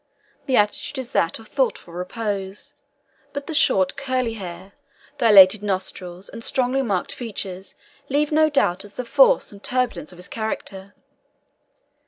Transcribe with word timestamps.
The 0.47 0.55
attitude 0.55 0.97
is 0.97 1.11
that 1.11 1.37
of 1.37 1.47
thoughtful 1.47 1.93
repose, 1.93 2.73
but 3.33 3.45
the 3.45 3.53
short, 3.53 3.95
curly 3.97 4.33
hair, 4.33 4.73
dilated 5.19 5.61
nostrils, 5.61 6.27
and 6.27 6.43
strongly 6.43 6.81
marked 6.81 7.11
features 7.13 7.75
leave 8.09 8.31
no 8.31 8.49
doubt 8.49 8.83
as 8.83 8.89
to 8.93 8.97
the 8.97 9.05
force 9.05 9.51
and 9.51 9.61
turbulence 9.63 10.11
of 10.11 10.17
his 10.17 10.27
character. 10.27 10.95